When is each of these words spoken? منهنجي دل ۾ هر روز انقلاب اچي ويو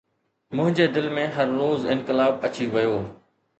منهنجي 0.55 0.87
دل 0.95 1.09
۾ 1.17 1.25
هر 1.37 1.47
روز 1.61 1.81
انقلاب 1.97 2.33
اچي 2.51 2.65
ويو 2.75 2.95